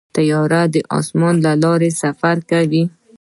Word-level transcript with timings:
طیاره 0.15 0.61
د 0.73 0.75
اسمان 0.97 1.35
له 1.45 1.53
لارې 1.63 1.89
سفر 2.01 2.37
کوي. 2.49 2.83